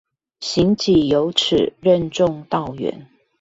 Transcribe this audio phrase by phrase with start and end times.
[0.39, 3.05] 行己有恥，任重道遠